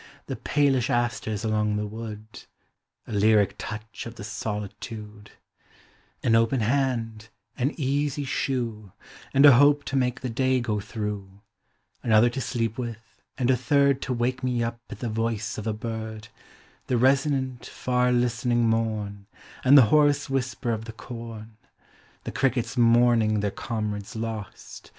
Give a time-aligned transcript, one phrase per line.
[0.25, 2.45] The palish asters along the wood,—
[3.07, 5.29] A lyric touch of the solitude;
[6.23, 8.93] An open hand, an easy shoe,
[9.31, 11.41] And a hope to make the day go through,—
[12.01, 15.67] Another to sleep with, and a third To wake me up at the voice of
[15.67, 16.29] a bird;
[16.87, 19.27] The resonant, far listening morn,
[19.63, 21.57] And the hoarse whisper of the corn;
[22.23, 24.89] The crickets mourning their comrades lost.